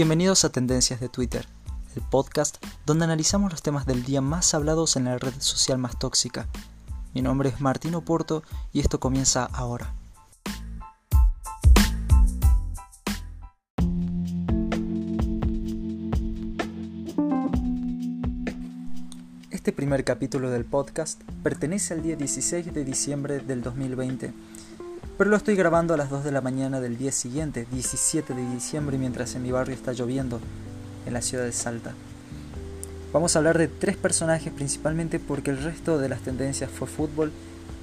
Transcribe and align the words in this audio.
Bienvenidos 0.00 0.46
a 0.46 0.48
Tendencias 0.50 0.98
de 0.98 1.10
Twitter, 1.10 1.44
el 1.94 2.00
podcast 2.00 2.56
donde 2.86 3.04
analizamos 3.04 3.50
los 3.52 3.60
temas 3.60 3.84
del 3.84 4.02
día 4.02 4.22
más 4.22 4.54
hablados 4.54 4.96
en 4.96 5.04
la 5.04 5.18
red 5.18 5.34
social 5.40 5.76
más 5.76 5.98
tóxica. 5.98 6.48
Mi 7.12 7.20
nombre 7.20 7.50
es 7.50 7.60
Martín 7.60 7.94
Oporto 7.94 8.42
y 8.72 8.80
esto 8.80 8.98
comienza 8.98 9.44
ahora. 9.44 9.92
Este 19.50 19.74
primer 19.74 20.04
capítulo 20.04 20.48
del 20.48 20.64
podcast 20.64 21.20
pertenece 21.42 21.92
al 21.92 22.02
día 22.02 22.16
16 22.16 22.72
de 22.72 22.84
diciembre 22.86 23.40
del 23.40 23.60
2020 23.60 24.32
pero 25.20 25.28
lo 25.28 25.36
estoy 25.36 25.54
grabando 25.54 25.92
a 25.92 25.98
las 25.98 26.08
2 26.08 26.24
de 26.24 26.32
la 26.32 26.40
mañana 26.40 26.80
del 26.80 26.96
día 26.96 27.12
siguiente, 27.12 27.66
17 27.70 28.32
de 28.32 28.54
diciembre, 28.54 28.96
mientras 28.96 29.34
en 29.34 29.42
mi 29.42 29.50
barrio 29.52 29.74
está 29.74 29.92
lloviendo, 29.92 30.40
en 31.04 31.12
la 31.12 31.20
ciudad 31.20 31.44
de 31.44 31.52
Salta. 31.52 31.92
Vamos 33.12 33.36
a 33.36 33.40
hablar 33.40 33.58
de 33.58 33.68
tres 33.68 33.98
personajes 33.98 34.50
principalmente 34.50 35.20
porque 35.20 35.50
el 35.50 35.62
resto 35.62 35.98
de 35.98 36.08
las 36.08 36.22
tendencias 36.22 36.70
fue 36.70 36.88
fútbol 36.88 37.32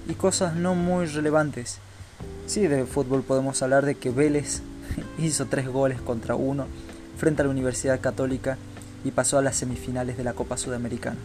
y 0.10 0.16
cosas 0.16 0.56
no 0.56 0.74
muy 0.74 1.06
relevantes. 1.06 1.78
Sí, 2.48 2.66
de 2.66 2.88
fútbol 2.88 3.22
podemos 3.22 3.62
hablar 3.62 3.86
de 3.86 3.94
que 3.94 4.10
Vélez 4.10 4.64
hizo 5.20 5.46
tres 5.46 5.68
goles 5.68 6.02
contra 6.02 6.34
uno 6.34 6.66
frente 7.20 7.44
a 7.44 7.46
la 7.46 7.52
Universidad 7.52 8.02
Católica 8.02 8.58
y 9.06 9.12
pasó 9.12 9.38
a 9.38 9.44
las 9.44 9.58
semifinales 9.58 10.18
de 10.18 10.24
la 10.24 10.34
Copa 10.34 10.58
Sudamericana. 10.58 11.20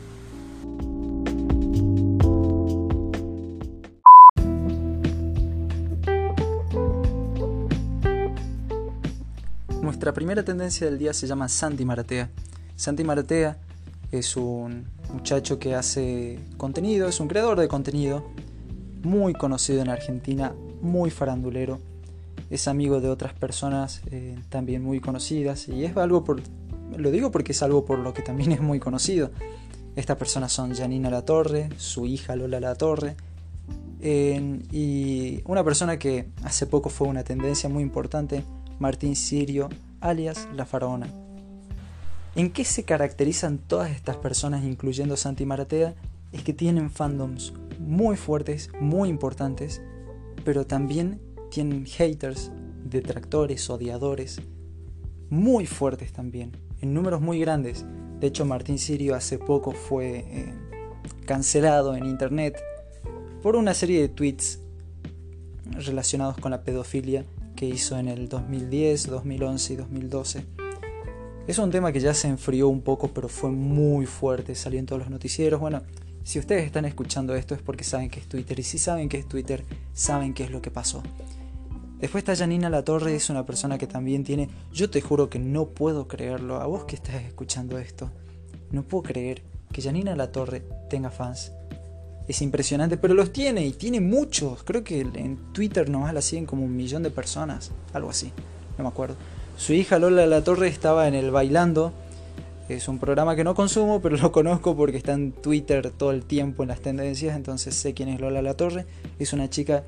Nuestra 9.83 10.14
primera 10.14 10.44
tendencia 10.44 10.86
del 10.86 10.97
día 10.97 11.12
se 11.12 11.27
llama 11.27 11.48
Santi 11.48 11.84
Maratea. 11.84 12.30
Santi 12.77 13.02
Maratea 13.02 13.58
es 14.12 14.36
un 14.36 14.86
muchacho 15.12 15.58
que 15.58 15.75
hace 15.75 16.38
contenido, 16.56 17.08
es 17.08 17.19
un 17.19 17.27
creador 17.27 17.58
de 17.58 17.66
contenido 17.66 18.30
muy 19.03 19.33
conocido 19.33 19.83
en 19.83 19.88
Argentina, 19.88 20.55
muy 20.80 21.10
farandulero. 21.10 21.80
Es 22.48 22.69
amigo 22.69 23.00
de 23.00 23.08
otras 23.08 23.34
personas 23.34 24.03
eh, 24.12 24.38
también 24.50 24.84
muy 24.84 25.00
conocidas 25.00 25.66
y 25.66 25.84
es 25.84 25.97
algo 25.97 26.22
por 26.22 26.41
lo 26.97 27.10
digo 27.10 27.33
porque 27.33 27.50
es 27.50 27.60
algo 27.64 27.84
por 27.84 27.98
lo 27.98 28.14
que 28.14 28.22
también 28.22 28.53
es 28.53 28.60
muy 28.60 28.78
conocido. 28.78 29.33
Estas 29.97 30.16
personas 30.16 30.53
son 30.53 30.77
Janina 30.77 31.10
Latorre, 31.10 31.70
su 31.77 32.06
hija 32.06 32.36
Lola 32.36 32.60
Latorre, 32.60 33.16
y 34.00 35.42
una 35.44 35.64
persona 35.64 35.98
que 35.98 36.28
hace 36.44 36.66
poco 36.69 36.88
fue 36.88 37.08
una 37.08 37.25
tendencia 37.25 37.69
muy 37.69 37.83
importante 37.83 38.44
Martín 38.83 39.14
Sirio, 39.14 39.69
alias 40.00 40.48
La 40.56 40.66
Faraona. 40.66 41.06
¿En 42.34 42.50
qué 42.50 42.64
se 42.64 42.83
caracterizan 42.83 43.58
todas 43.58 43.92
estas 43.92 44.16
personas, 44.16 44.64
incluyendo 44.64 45.16
Santi 45.16 45.47
Maratea? 45.47 45.94
Es 46.33 46.42
que 46.42 46.52
tienen 46.52 46.91
fandoms 46.91 47.53
muy 47.78 48.16
fuertes, 48.16 48.70
muy 48.80 49.08
importantes, 49.08 49.80
pero 50.44 50.66
también 50.66 51.20
tienen 51.48 51.86
haters, 51.86 52.50
detractores, 52.84 53.70
odiadores, 53.70 54.42
muy 55.30 55.64
fuertes 55.66 56.12
también, 56.12 56.50
en 56.80 56.92
números 56.92 57.20
muy 57.20 57.38
grandes. 57.38 57.87
De 58.19 58.26
hecho, 58.26 58.44
Martín 58.44 58.81
Sirio 58.81 59.15
hace 59.15 59.38
poco 59.38 59.71
fue 59.71 60.25
eh, 60.26 60.54
cancelado 61.25 61.94
en 61.94 62.04
internet 62.04 62.60
por 63.44 63.54
una 63.54 63.75
serie 63.75 64.00
de 64.00 64.09
tweets 64.09 64.59
relacionados 65.71 66.37
con 66.38 66.50
la 66.50 66.65
pedofilia 66.65 67.25
que 67.62 67.69
hizo 67.69 67.97
en 67.97 68.09
el 68.09 68.28
2010, 68.28 69.06
2011 69.06 69.73
y 69.73 69.77
2012. 69.77 70.45
Es 71.47 71.59
un 71.59 71.71
tema 71.71 71.93
que 71.93 72.00
ya 72.00 72.12
se 72.12 72.27
enfrió 72.27 72.67
un 72.67 72.81
poco, 72.81 73.06
pero 73.15 73.28
fue 73.28 73.53
muy 73.53 74.05
fuerte, 74.05 74.56
salió 74.56 74.81
en 74.81 74.87
todos 74.87 75.03
los 75.03 75.11
noticieros. 75.11 75.61
Bueno, 75.61 75.81
si 76.25 76.41
ustedes 76.41 76.65
están 76.65 76.87
escuchando 76.87 77.37
esto 77.37 77.55
es 77.55 77.62
porque 77.62 77.84
saben 77.84 78.11
que 78.11 78.19
es 78.19 78.28
Twitter, 78.28 78.59
y 78.59 78.65
si 78.65 78.78
saben 78.78 79.09
que 79.09 79.19
es 79.19 79.28
Twitter, 79.28 79.62
saben 79.93 80.34
qué 80.34 80.43
es 80.43 80.51
lo 80.51 80.61
que 80.61 80.72
pasó. 80.72 81.05
Después 82.01 82.22
está 82.22 82.34
Janina 82.34 82.69
Latorre, 82.69 83.15
es 83.15 83.31
una 83.31 83.47
persona 83.47 83.78
que 83.78 83.87
también 83.87 84.25
tiene... 84.25 84.49
Yo 84.72 84.91
te 84.91 85.01
juro 85.01 85.31
que 85.31 85.39
no 85.39 85.67
puedo 85.67 86.09
creerlo, 86.09 86.56
a 86.56 86.67
vos 86.67 86.84
que 86.87 86.97
estás 86.97 87.22
escuchando 87.22 87.78
esto, 87.78 88.11
no 88.72 88.83
puedo 88.83 89.05
creer 89.05 89.45
que 89.72 89.83
Janina 89.83 90.17
Latorre 90.17 90.65
tenga 90.91 91.12
fans 91.12 91.53
es 92.28 92.43
impresionante, 92.43 92.97
pero 92.97 93.15
los 93.15 93.33
tiene 93.33 93.66
y 93.66 93.72
tiene 93.72 94.00
muchos. 94.00 94.62
Creo 94.62 94.84
que 94.84 95.00
en 95.00 95.37
Twitter 95.53 95.88
nomás 95.88 96.15
la 96.15 96.22
siguen 96.22 96.47
como 96.47 96.65
un 96.65 96.77
millón 96.77 97.03
de 97.03 97.10
personas, 97.10 97.72
algo 97.93 98.10
así, 98.10 98.33
no 98.78 98.84
me 98.84 98.88
acuerdo. 98.88 99.16
Su 99.56 99.72
hija 99.72 99.99
Lola 99.99 100.27
La 100.27 100.43
Torre 100.43 100.69
estaba 100.69 101.09
en 101.09 101.15
el 101.15 101.31
Bailando. 101.31 101.93
Es 102.69 102.88
un 102.88 102.99
programa 102.99 103.37
que 103.37 103.44
no 103.44 103.55
consumo, 103.55 104.00
pero 104.00 104.16
lo 104.16 104.33
conozco 104.33 104.77
porque 104.77 104.97
está 104.97 105.12
en 105.12 105.33
Twitter 105.33 105.91
todo 105.91 106.10
el 106.10 106.25
tiempo 106.25 106.62
en 106.62 106.69
las 106.69 106.81
tendencias, 106.81 107.37
entonces 107.37 107.75
sé 107.75 107.93
quién 107.93 108.09
es 108.09 108.21
Lola 108.21 108.41
La 108.41 108.54
Torre. 108.54 108.87
Es 109.19 109.33
una 109.33 109.50
chica 109.50 109.84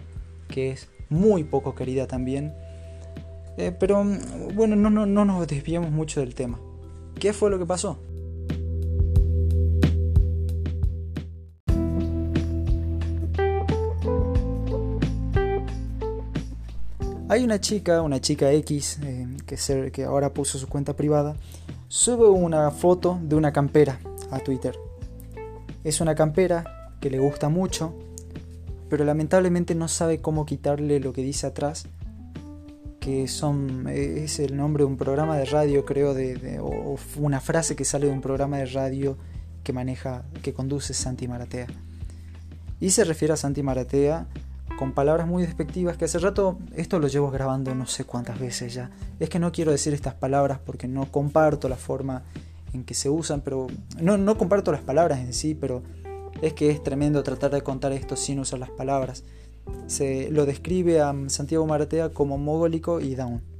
que 0.48 0.70
es 0.70 0.88
muy 1.08 1.44
poco 1.44 1.74
querida 1.74 2.06
también. 2.06 2.52
Eh, 3.56 3.72
pero 3.78 4.04
bueno, 4.54 4.76
no, 4.76 4.90
no, 4.90 5.06
no 5.06 5.24
nos 5.24 5.46
desviamos 5.46 5.90
mucho 5.90 6.20
del 6.20 6.34
tema. 6.34 6.58
¿Qué 7.18 7.32
fue 7.32 7.50
lo 7.50 7.58
que 7.58 7.66
pasó? 7.66 7.98
Hay 17.34 17.42
una 17.42 17.60
chica, 17.60 18.00
una 18.00 18.20
chica 18.20 18.52
X, 18.52 19.00
eh, 19.02 19.90
que, 19.90 20.04
ahora 20.04 20.32
puso 20.32 20.56
su 20.56 20.68
cuenta 20.68 20.94
privada, 20.94 21.34
sube 21.88 22.28
una 22.28 22.70
foto 22.70 23.18
de 23.20 23.34
una 23.34 23.52
campera 23.52 23.98
a 24.30 24.38
Twitter. 24.38 24.78
Es 25.82 26.00
una 26.00 26.14
campera 26.14 26.92
que 27.00 27.10
le 27.10 27.18
gusta 27.18 27.48
mucho, 27.48 27.92
pero 28.88 29.04
lamentablemente 29.04 29.74
no 29.74 29.88
sabe 29.88 30.20
cómo 30.20 30.46
quitarle 30.46 31.00
lo 31.00 31.12
que 31.12 31.22
dice 31.22 31.48
atrás, 31.48 31.88
que 33.00 33.26
son 33.26 33.88
es 33.88 34.38
el 34.38 34.56
nombre 34.56 34.84
de 34.84 34.90
un 34.90 34.96
programa 34.96 35.36
de 35.36 35.46
radio, 35.46 35.84
creo, 35.84 36.14
o 36.62 36.96
una 37.16 37.40
frase 37.40 37.74
que 37.74 37.84
sale 37.84 38.06
de 38.06 38.12
un 38.12 38.20
programa 38.20 38.58
de 38.58 38.66
radio 38.66 39.18
que 39.64 39.72
maneja, 39.72 40.22
que 40.40 40.54
conduce 40.54 40.94
Santi 40.94 41.26
Maratea. 41.26 41.66
Y 42.78 42.90
se 42.90 43.02
refiere 43.02 43.34
a 43.34 43.36
Santi 43.36 43.64
Maratea 43.64 44.28
con 44.78 44.92
palabras 44.92 45.26
muy 45.26 45.42
despectivas 45.42 45.96
que 45.96 46.06
hace 46.06 46.18
rato 46.18 46.58
esto 46.74 46.98
lo 46.98 47.08
llevo 47.08 47.30
grabando 47.30 47.74
no 47.74 47.86
sé 47.86 48.04
cuántas 48.04 48.38
veces 48.38 48.74
ya. 48.74 48.90
Es 49.20 49.28
que 49.28 49.38
no 49.38 49.52
quiero 49.52 49.70
decir 49.70 49.94
estas 49.94 50.14
palabras 50.14 50.58
porque 50.64 50.88
no 50.88 51.10
comparto 51.10 51.68
la 51.68 51.76
forma 51.76 52.22
en 52.72 52.84
que 52.84 52.94
se 52.94 53.08
usan, 53.08 53.40
pero 53.40 53.68
no, 54.00 54.18
no 54.18 54.36
comparto 54.36 54.72
las 54.72 54.82
palabras 54.82 55.20
en 55.20 55.32
sí, 55.32 55.54
pero 55.54 55.82
es 56.42 56.52
que 56.52 56.70
es 56.70 56.82
tremendo 56.82 57.22
tratar 57.22 57.52
de 57.52 57.62
contar 57.62 57.92
esto 57.92 58.16
sin 58.16 58.40
usar 58.40 58.58
las 58.58 58.70
palabras. 58.70 59.24
Se 59.86 60.30
lo 60.30 60.46
describe 60.46 61.00
a 61.00 61.14
Santiago 61.28 61.66
Maratea 61.66 62.10
como 62.10 62.36
mogólico 62.36 63.00
y 63.00 63.14
down. 63.14 63.53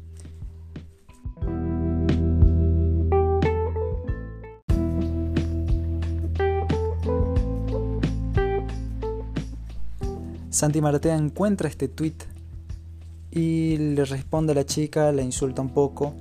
Santi 10.55 10.81
Maratea 10.81 11.17
encuentra 11.17 11.69
este 11.69 11.89
tweet 11.89 12.15
y 13.33 13.77
le 13.77 14.05
responde 14.05 14.53
a 14.53 14.55
la 14.55 14.65
chica, 14.65 15.11
la 15.11 15.23
insulta 15.23 15.61
un 15.61 15.71
poco. 15.71 16.15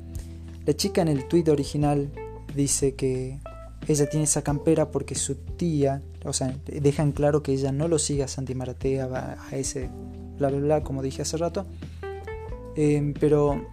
La 0.65 0.75
chica 0.75 1.03
en 1.03 1.07
el 1.07 1.27
tweet 1.27 1.51
original 1.51 2.09
dice 2.55 2.95
que 2.95 3.39
ella 3.87 4.09
tiene 4.09 4.23
esa 4.23 4.41
campera 4.41 4.89
porque 4.89 5.13
su 5.13 5.35
tía, 5.35 6.01
o 6.25 6.33
sea, 6.33 6.57
dejan 6.65 7.11
claro 7.11 7.43
que 7.43 7.53
ella 7.53 7.71
no 7.71 7.87
lo 7.87 7.99
sigue 7.99 8.23
a 8.23 8.27
Santi 8.27 8.55
Maratea, 8.55 9.05
va 9.05 9.37
a 9.51 9.55
ese 9.55 9.91
bla 10.39 10.49
bla 10.49 10.59
bla, 10.59 10.83
como 10.83 11.03
dije 11.03 11.21
hace 11.21 11.37
rato. 11.37 11.67
Em, 12.75 13.13
pero 13.13 13.63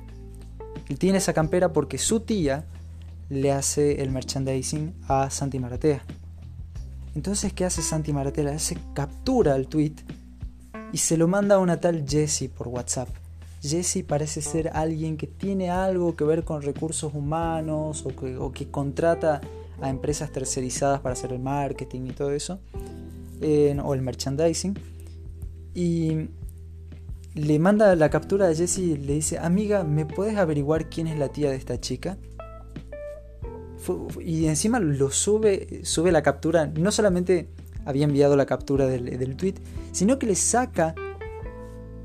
tiene 0.98 1.16
esa 1.16 1.32
campera 1.32 1.72
porque 1.72 1.96
su 1.96 2.20
tía 2.20 2.66
le 3.30 3.50
hace 3.50 4.02
el 4.02 4.10
merchandising 4.10 4.92
a 5.08 5.30
Santi 5.30 5.58
Maratea. 5.58 6.04
Entonces, 7.14 7.54
¿qué 7.54 7.64
hace 7.64 7.80
Santi 7.80 8.12
Maratea? 8.12 8.44
Le 8.44 8.50
hace 8.50 8.76
captura 8.92 9.56
el 9.56 9.66
tweet 9.66 9.94
y 10.92 10.98
se 10.98 11.16
lo 11.16 11.28
manda 11.28 11.56
a 11.56 11.58
una 11.58 11.80
tal 11.80 12.04
Jessie 12.08 12.48
por 12.48 12.68
WhatsApp. 12.68 13.08
Jessie 13.62 14.02
parece 14.02 14.40
ser 14.40 14.70
alguien 14.72 15.16
que 15.16 15.26
tiene 15.26 15.70
algo 15.70 16.16
que 16.16 16.24
ver 16.24 16.44
con 16.44 16.62
recursos 16.62 17.12
humanos 17.14 18.06
o 18.06 18.52
que, 18.52 18.70
contrata 18.70 19.40
a 19.80 19.90
empresas 19.90 20.32
tercerizadas 20.32 21.00
para 21.00 21.12
hacer 21.12 21.32
el 21.32 21.40
marketing 21.40 22.06
y 22.06 22.12
todo 22.12 22.32
eso, 22.32 22.58
o 23.42 23.94
el 23.94 24.02
merchandising. 24.02 24.78
Y 25.74 26.28
le 27.34 27.58
manda 27.58 27.94
la 27.96 28.10
captura 28.10 28.48
a 28.48 28.54
Jessie 28.54 28.92
y 28.92 28.96
le 28.96 29.14
dice, 29.14 29.38
amiga, 29.38 29.84
¿me 29.84 30.06
puedes 30.06 30.36
averiguar 30.36 30.88
quién 30.88 31.06
es 31.06 31.18
la 31.18 31.28
tía 31.28 31.50
de 31.50 31.56
esta 31.56 31.78
chica? 31.78 32.16
Y 34.20 34.46
encima 34.46 34.80
lo 34.80 35.10
sube, 35.10 35.80
sube 35.84 36.12
la 36.12 36.22
captura, 36.22 36.66
no 36.66 36.90
solamente 36.92 37.48
había 37.90 38.04
enviado 38.04 38.36
la 38.36 38.46
captura 38.46 38.86
del, 38.86 39.36
tweet, 39.36 39.54
sino 39.92 40.18
que 40.18 40.26
le 40.26 40.34
saca 40.34 40.94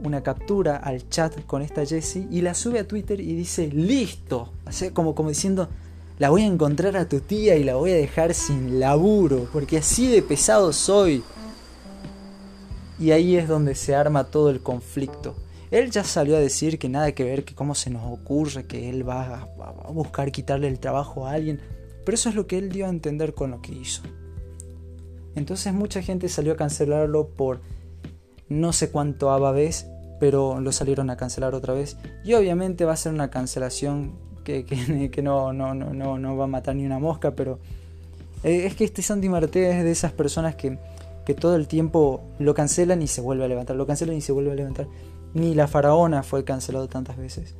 una 0.04 0.22
captura 0.22 0.78
al 0.78 1.10
chat 1.10 1.46
con 1.46 1.62
esta 1.62 1.86
Jessie 1.86 2.28
y 2.30 2.42
la 2.42 2.54
sube 2.54 2.80
a 2.80 2.88
Twitter 2.88 3.20
y 3.20 3.36
dice, 3.36 3.68
listo. 3.68 4.52
O 4.66 4.94
como, 4.94 5.16
como 5.16 5.30
diciendo, 5.30 5.70
la 6.20 6.30
voy 6.30 6.44
a 6.44 6.48
encontrar 6.48 6.96
a 6.96 7.10
tu 7.10 7.20
tía 7.20 7.56
y 7.56 7.64
la 7.64 7.76
voy 7.76 7.92
a 7.92 7.96
dejar 7.96 8.34
sin 8.34 8.80
laburo, 8.80 9.50
porque 9.52 9.78
así 9.78 10.08
de 10.08 10.22
pesado 10.22 10.72
soy. 10.72 11.24
Y 12.98 13.12
ahí 13.12 13.36
es 13.36 13.48
donde 13.48 13.76
se 13.76 13.96
arma 13.96 14.26
todo 14.26 14.50
el 14.50 14.62
conflicto. 14.62 15.36
Él 15.72 15.92
ya 15.92 16.06
salió 16.06 16.38
a 16.38 16.40
decir 16.40 16.80
que 16.80 16.88
nada 16.88 17.12
que 17.12 17.26
ver, 17.26 17.44
que 17.44 17.54
cómo 17.54 17.76
se 17.76 17.90
nos 17.90 18.04
ocurre, 18.06 18.66
que 18.66 18.90
él 18.90 19.08
va 19.08 19.50
a, 19.58 19.92
buscar 19.92 20.32
quitarle 20.32 20.68
el 20.70 20.80
trabajo 20.80 21.28
a 21.28 21.32
alguien. 21.32 21.60
Pero 22.06 22.16
eso 22.16 22.30
es 22.30 22.36
lo 22.36 22.48
que 22.48 22.58
él 22.58 22.70
dio 22.72 22.86
a 22.86 22.90
entender 22.90 23.34
con 23.34 23.52
lo 23.52 23.62
que 23.62 23.74
hizo. 23.74 24.02
Entonces 25.36 25.74
mucha 25.74 26.02
gente 26.02 26.30
salió 26.30 26.54
a 26.54 26.56
cancelarlo 26.56 27.28
por 27.30 27.62
no 28.48 28.74
sé 28.74 28.92
cuánto 28.92 29.32
aba 29.32 29.52
vez, 29.52 29.88
pero 30.20 30.60
lo 30.60 30.72
salieron 30.72 31.10
a 31.10 31.18
cancelar 31.18 31.54
otra 31.56 31.74
vez. 31.74 31.98
Y 32.24 32.34
obviamente 32.34 32.86
va 32.86 32.94
a 32.94 32.98
ser 32.98 33.14
una 33.14 33.30
cancelación 33.30 34.14
que, 34.44 34.66
no, 35.24 36.38
va 36.38 36.44
a 36.44 36.48
matar 36.48 36.76
ni 36.76 36.86
una 36.86 37.00
mosca, 37.00 37.36
pero 37.36 37.60
eh, 38.44 38.66
es 38.66 38.76
que 38.76 38.86
este 38.86 39.02
Santi 39.02 39.30
Marte 39.30 39.70
es 39.70 39.84
de 39.84 39.92
esas 39.92 40.12
personas 40.12 40.56
que, 40.56 40.78
que 41.26 41.34
todo 41.34 41.56
el 41.56 41.68
tiempo 41.68 42.24
lo 42.40 42.54
cancelan 42.54 43.02
y 43.02 43.08
se 43.08 43.22
vuelve 43.22 43.46
a 43.46 43.48
levantar, 43.48 43.76
lo 43.76 43.88
cancelan 43.88 44.16
y 44.16 44.22
se 44.22 44.32
vuelve 44.32 44.52
a 44.52 44.56
levantar. 44.56 44.88
Ni 45.34 45.54
la 45.54 45.68
faraona 45.68 46.24
fue 46.24 46.46
cancelado 46.46 46.88
tantas 46.88 47.18
veces. 47.18 47.56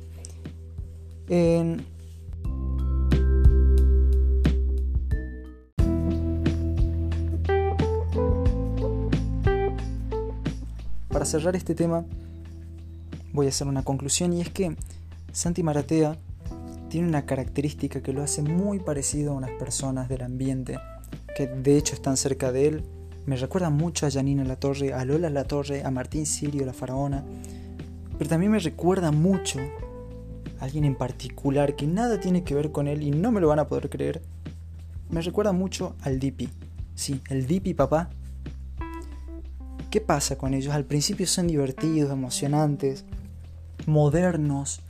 Para 11.16 11.24
cerrar 11.24 11.56
este 11.56 11.74
tema, 11.74 12.04
voy 13.32 13.46
a 13.46 13.48
hacer 13.48 13.66
una 13.66 13.82
conclusión 13.82 14.34
y 14.34 14.42
es 14.42 14.50
que 14.50 14.76
Santi 15.32 15.62
Maratea 15.62 16.18
tiene 16.90 17.08
una 17.08 17.24
característica 17.24 18.02
que 18.02 18.12
lo 18.12 18.22
hace 18.22 18.42
muy 18.42 18.80
parecido 18.80 19.32
a 19.32 19.36
unas 19.36 19.52
personas 19.52 20.10
del 20.10 20.20
ambiente 20.20 20.78
que 21.34 21.46
de 21.46 21.78
hecho 21.78 21.94
están 21.94 22.18
cerca 22.18 22.52
de 22.52 22.66
él. 22.66 22.84
Me 23.24 23.36
recuerda 23.36 23.70
mucho 23.70 24.04
a 24.04 24.10
Janina 24.10 24.44
La 24.44 24.56
Torre, 24.56 24.92
a 24.92 25.06
Lola 25.06 25.30
La 25.30 25.44
Torre, 25.44 25.84
a 25.84 25.90
Martín 25.90 26.26
Sirio, 26.26 26.66
la 26.66 26.74
faraona. 26.74 27.24
Pero 28.18 28.28
también 28.28 28.52
me 28.52 28.58
recuerda 28.58 29.10
mucho 29.10 29.58
a 30.60 30.64
alguien 30.66 30.84
en 30.84 30.96
particular 30.96 31.76
que 31.76 31.86
nada 31.86 32.20
tiene 32.20 32.44
que 32.44 32.54
ver 32.54 32.72
con 32.72 32.88
él 32.88 33.02
y 33.02 33.10
no 33.10 33.32
me 33.32 33.40
lo 33.40 33.48
van 33.48 33.60
a 33.60 33.68
poder 33.68 33.88
creer. 33.88 34.20
Me 35.08 35.22
recuerda 35.22 35.52
mucho 35.52 35.96
al 36.02 36.18
Dipi. 36.18 36.50
Sí, 36.94 37.22
el 37.30 37.46
Dipi 37.46 37.72
papá 37.72 38.10
¿Qué 39.96 40.02
pasa 40.02 40.36
con 40.36 40.52
ellos? 40.52 40.74
Al 40.74 40.84
principio 40.84 41.26
son 41.26 41.46
divertidos, 41.46 42.12
emocionantes, 42.12 43.06
modernos, 43.86 44.82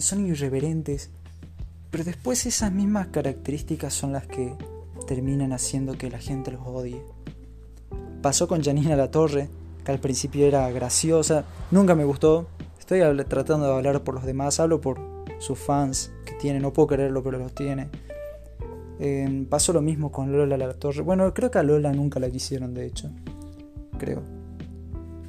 son 0.00 0.26
irreverentes, 0.26 1.10
pero 1.92 2.02
después 2.02 2.44
esas 2.44 2.72
mismas 2.72 3.06
características 3.06 3.94
son 3.94 4.10
las 4.10 4.26
que 4.26 4.56
terminan 5.06 5.52
haciendo 5.52 5.96
que 5.96 6.10
la 6.10 6.18
gente 6.18 6.50
los 6.50 6.66
odie. 6.66 7.04
Pasó 8.20 8.48
con 8.48 8.64
Janina 8.64 8.96
La 8.96 9.12
Torre, 9.12 9.48
que 9.84 9.92
al 9.92 10.00
principio 10.00 10.44
era 10.44 10.68
graciosa, 10.72 11.44
nunca 11.70 11.94
me 11.94 12.02
gustó. 12.02 12.48
Estoy 12.80 13.02
tratando 13.28 13.68
de 13.68 13.74
hablar 13.74 14.02
por 14.02 14.16
los 14.16 14.24
demás, 14.24 14.58
hablo 14.58 14.80
por 14.80 14.98
sus 15.38 15.56
fans 15.56 16.10
que 16.24 16.32
tiene, 16.32 16.58
no 16.58 16.72
puedo 16.72 16.88
creerlo, 16.88 17.22
pero 17.22 17.38
los 17.38 17.54
tiene. 17.54 17.90
Eh, 18.98 19.46
pasó 19.48 19.72
lo 19.72 19.82
mismo 19.82 20.10
con 20.10 20.32
Lola 20.32 20.56
La 20.56 20.74
Torre. 20.74 21.02
Bueno, 21.02 21.32
creo 21.32 21.52
que 21.52 21.58
a 21.58 21.62
Lola 21.62 21.92
nunca 21.92 22.18
la 22.18 22.28
quisieron, 22.28 22.74
de 22.74 22.86
hecho 22.86 23.08
creo. 24.00 24.22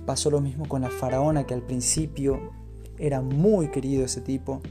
Pasó 0.05 0.31
lo 0.31 0.41
mismo 0.41 0.67
con 0.67 0.81
la 0.81 0.89
faraona, 0.89 1.45
que 1.45 1.53
al 1.53 1.61
principio 1.61 2.39
era 2.97 3.21
muy 3.21 3.69
querido 3.69 4.05
ese 4.05 4.21
tipo. 4.21 4.61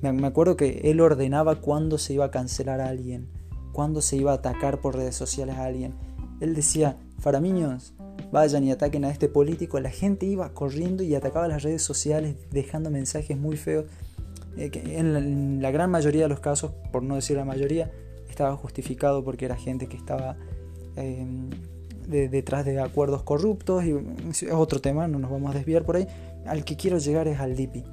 Me 0.00 0.26
acuerdo 0.26 0.56
que 0.56 0.80
él 0.84 1.00
ordenaba 1.00 1.56
cuándo 1.60 1.98
se 1.98 2.12
iba 2.14 2.26
a 2.26 2.30
cancelar 2.30 2.80
a 2.80 2.88
alguien, 2.88 3.28
cuándo 3.72 4.00
se 4.00 4.16
iba 4.16 4.32
a 4.32 4.36
atacar 4.36 4.80
por 4.80 4.96
redes 4.96 5.14
sociales 5.14 5.56
a 5.56 5.64
alguien. 5.64 5.94
Él 6.40 6.54
decía, 6.54 6.96
faramiños, 7.18 7.94
vayan 8.32 8.64
y 8.64 8.72
ataquen 8.72 9.04
a 9.04 9.10
este 9.10 9.28
político. 9.28 9.78
La 9.80 9.90
gente 9.90 10.26
iba 10.26 10.52
corriendo 10.54 11.02
y 11.02 11.14
atacaba 11.14 11.46
las 11.48 11.62
redes 11.62 11.82
sociales 11.82 12.36
dejando 12.50 12.90
mensajes 12.90 13.38
muy 13.38 13.56
feos. 13.56 13.86
Eh, 14.56 14.70
en 14.74 15.62
la, 15.62 15.70
gran 15.70 15.90
mayoría 15.90 16.22
de 16.22 16.28
los 16.28 16.40
casos, 16.40 16.72
por 16.92 17.02
no 17.02 17.14
decir 17.14 17.36
la 17.36 17.44
mayoría, 17.44 17.90
estaba 18.28 18.56
justificado 18.56 19.24
porque 19.24 19.44
era 19.44 19.56
gente 19.56 19.86
que 19.86 19.96
estaba 19.96 20.36
em, 22.10 22.30
detrás 22.30 22.64
de 22.64 22.80
acuerdos 22.80 23.22
corruptos, 23.22 23.84
y 23.84 23.94
es 24.30 24.52
otro 24.52 24.80
tema, 24.80 25.08
no 25.08 25.18
nos 25.18 25.30
vamos 25.30 25.54
a 25.54 25.58
desviar 25.58 25.84
por 25.84 25.96
ahí. 25.96 26.06
Al 26.46 26.64
que 26.64 26.76
quiero 26.76 26.98
llegar 26.98 27.28
es 27.28 27.38
al 27.38 27.56
DIPI. 27.56 27.84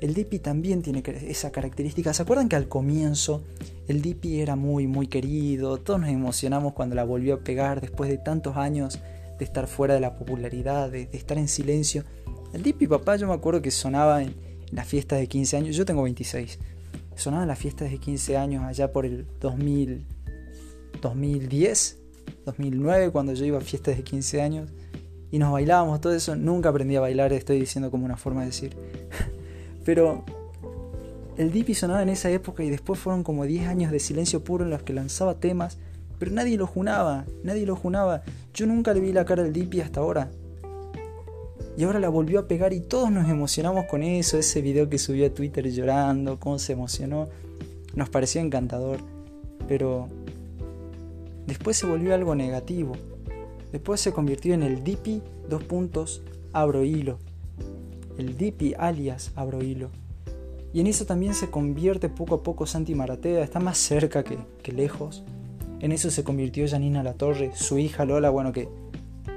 El 0.00 0.12
DIPI 0.12 0.38
también 0.40 0.82
tiene 0.82 1.02
esa 1.28 1.50
característica. 1.50 2.12
¿Se 2.12 2.22
acuerdan 2.22 2.48
que 2.48 2.56
al 2.56 2.68
comienzo 2.68 3.42
el 3.88 4.02
DIPI 4.02 4.40
era 4.40 4.56
muy, 4.56 4.86
muy 4.86 5.06
querido? 5.06 5.78
Todos 5.78 6.00
nos 6.00 6.10
emocionamos 6.10 6.74
cuando 6.74 6.94
la 6.94 7.04
volvió 7.04 7.34
a 7.34 7.40
pegar 7.40 7.80
después 7.80 8.10
de 8.10 8.18
tantos 8.18 8.56
años 8.56 8.98
de 9.38 9.44
estar 9.44 9.66
fuera 9.66 9.94
de 9.94 10.00
la 10.00 10.16
popularidad, 10.16 10.90
de, 10.90 11.08
estar 11.12 11.38
en 11.38 11.48
silencio. 11.48 12.04
El 12.52 12.62
DIPI, 12.62 12.86
papá, 12.86 13.16
yo 13.16 13.26
me 13.26 13.34
acuerdo 13.34 13.62
que 13.62 13.70
sonaba 13.70 14.22
en, 14.22 14.34
las 14.72 14.86
fiestas 14.86 15.20
de 15.20 15.26
15 15.26 15.56
años. 15.56 15.76
Yo 15.76 15.84
tengo 15.86 16.02
26. 16.02 16.58
Sonaba 17.14 17.44
en 17.44 17.48
las 17.48 17.58
fiestas 17.58 17.90
de 17.90 17.98
15 17.98 18.36
años 18.36 18.64
allá 18.64 18.92
por 18.92 19.06
el 19.06 19.26
2000, 19.40 20.04
2010 21.00 22.03
2009 22.44 23.10
cuando 23.10 23.32
yo 23.32 23.44
iba 23.44 23.58
a 23.58 23.60
fiestas 23.60 23.96
de 23.96 24.04
15 24.04 24.42
años 24.42 24.70
y 25.30 25.38
nos 25.38 25.52
bailábamos, 25.52 26.00
todo 26.00 26.14
eso. 26.14 26.36
Nunca 26.36 26.68
aprendí 26.68 26.96
a 26.96 27.00
bailar, 27.00 27.32
estoy 27.32 27.58
diciendo 27.58 27.90
como 27.90 28.04
una 28.04 28.16
forma 28.16 28.40
de 28.40 28.46
decir. 28.46 28.76
Pero 29.84 30.24
el 31.36 31.50
Dipi 31.50 31.74
sonaba 31.74 32.02
en 32.02 32.08
esa 32.08 32.30
época 32.30 32.62
y 32.62 32.70
después 32.70 33.00
fueron 33.00 33.24
como 33.24 33.44
10 33.44 33.66
años 33.66 33.90
de 33.90 33.98
silencio 33.98 34.44
puro 34.44 34.64
en 34.64 34.70
los 34.70 34.82
que 34.82 34.92
lanzaba 34.92 35.34
temas, 35.34 35.78
pero 36.20 36.30
nadie 36.30 36.56
lo 36.56 36.68
junaba, 36.68 37.24
nadie 37.42 37.66
lo 37.66 37.74
junaba. 37.74 38.22
Yo 38.54 38.66
nunca 38.66 38.94
le 38.94 39.00
vi 39.00 39.12
la 39.12 39.24
cara 39.24 39.42
al 39.42 39.52
Dipi 39.52 39.80
hasta 39.80 39.98
ahora. 39.98 40.30
Y 41.76 41.82
ahora 41.82 41.98
la 41.98 42.08
volvió 42.08 42.38
a 42.38 42.46
pegar 42.46 42.72
y 42.72 42.78
todos 42.78 43.10
nos 43.10 43.28
emocionamos 43.28 43.86
con 43.86 44.04
eso, 44.04 44.38
ese 44.38 44.62
video 44.62 44.88
que 44.88 44.98
subió 44.98 45.26
a 45.26 45.30
Twitter 45.30 45.68
llorando, 45.68 46.38
cómo 46.38 46.60
se 46.60 46.72
emocionó. 46.74 47.28
Nos 47.96 48.08
pareció 48.10 48.40
encantador, 48.40 48.98
pero 49.66 50.06
Después 51.46 51.76
se 51.76 51.86
volvió 51.86 52.14
algo 52.14 52.34
negativo. 52.34 52.94
Después 53.72 54.00
se 54.00 54.12
convirtió 54.12 54.54
en 54.54 54.62
el 54.62 54.84
Dipi, 54.84 55.22
dos 55.48 55.62
puntos, 55.64 56.22
abro 56.52 56.84
hilo. 56.84 57.18
El 58.16 58.36
Dipi 58.36 58.74
alias 58.78 59.32
abro 59.34 59.62
hilo. 59.62 59.90
Y 60.72 60.80
en 60.80 60.86
eso 60.86 61.06
también 61.06 61.34
se 61.34 61.50
convierte 61.50 62.08
poco 62.08 62.36
a 62.36 62.42
poco 62.42 62.66
Santi 62.66 62.94
Maratea, 62.94 63.44
está 63.44 63.60
más 63.60 63.78
cerca 63.78 64.24
que, 64.24 64.38
que 64.62 64.72
lejos. 64.72 65.22
En 65.80 65.92
eso 65.92 66.10
se 66.10 66.24
convirtió 66.24 66.66
Janina 66.68 67.02
La 67.02 67.14
Torre, 67.14 67.52
su 67.54 67.78
hija 67.78 68.04
Lola, 68.04 68.30
bueno 68.30 68.52
que 68.52 68.68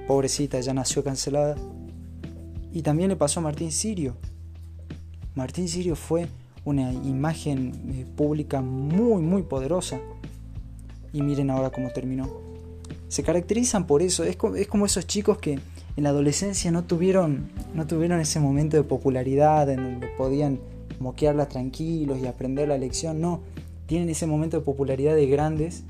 pobrecita 0.08 0.60
ya 0.60 0.74
nació 0.74 1.04
cancelada. 1.04 1.56
Y 2.72 2.82
también 2.82 3.10
le 3.10 3.16
pasó 3.16 3.40
a 3.40 3.44
Martín 3.44 3.72
Sirio. 3.72 4.16
Martín 5.36 5.68
Sirio 5.68 5.96
fue 5.96 6.28
una 6.64 6.92
imagen 6.92 7.74
eh, 7.94 8.06
pública 8.16 8.62
muy 8.62 9.22
muy 9.22 9.44
poderosa 9.44 10.00
y 11.14 11.22
miren 11.22 11.50
ahora 11.50 11.70
cómo 11.70 11.90
terminó. 11.92 12.30
Se 13.08 13.24
caracterizan 13.24 13.88
por 13.88 14.02
eso, 14.02 14.24
es 14.24 14.36
como, 14.36 14.86
esos 14.86 15.08
chicos 15.08 15.38
que 15.38 15.54
en 15.54 16.04
la 16.04 16.10
adolescencia 16.10 16.72
no 16.72 16.84
tuvieron, 16.84 17.50
no 17.74 17.88
tuvieron 17.88 18.20
ese 18.20 18.40
momento 18.40 18.78
de 18.78 18.84
popularidad 18.84 19.70
en 19.70 19.84
donde 19.84 20.08
podían 20.08 20.60
moquearla 21.00 21.48
tranquilos 21.48 22.20
y 22.20 22.28
aprender 22.28 22.68
la 22.68 22.78
lección, 22.78 23.22
no, 23.22 23.42
tienen 23.86 24.10
ese 24.10 24.28
momento 24.28 24.58
de 24.58 24.64
popularidad 24.64 25.16
de 25.16 25.28
grandes, 25.28 25.84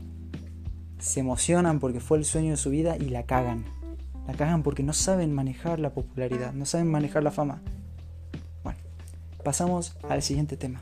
se 0.99 1.19
emocionan 1.19 1.79
porque 1.79 1.99
fue 1.99 2.17
el 2.17 2.25
sueño 2.25 2.51
de 2.51 2.57
su 2.57 2.69
vida 2.69 2.97
y 2.97 3.09
la 3.09 3.23
cagan. 3.23 3.65
La 4.27 4.33
cagan 4.33 4.61
porque 4.61 4.83
no 4.83 4.93
saben 4.93 5.33
manejar 5.33 5.79
la 5.79 5.91
popularidad, 5.91 6.53
no 6.53 6.65
saben 6.65 6.91
manejar 6.91 7.23
la 7.23 7.31
fama. 7.31 7.61
Bueno, 8.63 8.79
pasamos 9.43 9.95
al 10.09 10.21
siguiente 10.21 10.57
tema. 10.57 10.81